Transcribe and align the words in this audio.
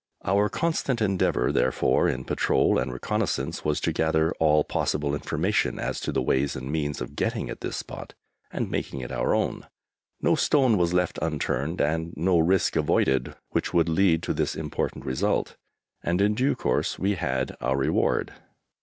Our 0.25 0.49
constant 0.49 0.99
endeavour, 0.99 1.51
therefore, 1.51 2.09
in 2.09 2.25
patrol 2.25 2.79
and 2.79 2.91
reconnaissance, 2.91 3.63
was 3.63 3.79
to 3.81 3.91
gather 3.93 4.31
all 4.39 4.63
possible 4.63 5.13
information 5.13 5.77
as 5.77 5.99
to 5.99 6.11
the 6.11 6.23
ways 6.23 6.55
and 6.55 6.71
means 6.71 7.01
of 7.01 7.15
getting 7.15 7.51
at 7.51 7.61
this 7.61 7.77
spot 7.77 8.15
and 8.49 8.71
making 8.71 9.01
it 9.01 9.11
our 9.11 9.35
own. 9.35 9.67
No 10.19 10.33
stone 10.33 10.75
was 10.75 10.91
left 10.91 11.19
unturned 11.21 11.81
and 11.81 12.15
no 12.17 12.39
risk 12.39 12.75
avoided 12.75 13.35
which 13.49 13.75
would 13.75 13.89
lead 13.89 14.23
to 14.23 14.33
this 14.33 14.55
important 14.55 15.05
result, 15.05 15.55
and 16.01 16.19
in 16.19 16.33
due 16.33 16.55
course 16.55 16.97
we 16.97 17.13
had 17.13 17.55
our 17.61 17.77
reward. 17.77 18.33